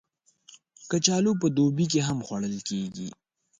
کچالو 0.89 1.31
په 1.41 1.47
دوبی 1.57 1.85
کې 1.91 1.99
هم 2.07 2.17
خوړل 2.25 2.55
کېږي 2.67 3.07